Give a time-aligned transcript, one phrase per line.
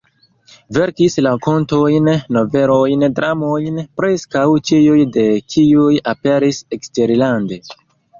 [0.75, 2.07] Verkis rakontojn,
[2.37, 5.27] novelojn, dramojn, preskaŭ ĉiuj de
[5.57, 7.61] kiuj aperis eksterlande.